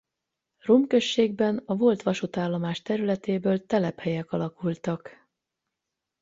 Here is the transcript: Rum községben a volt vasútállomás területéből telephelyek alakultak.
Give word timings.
Rum 0.57 0.87
községben 0.87 1.61
a 1.65 1.75
volt 1.75 2.03
vasútállomás 2.03 2.81
területéből 2.81 3.65
telephelyek 3.65 4.31
alakultak. 4.31 5.29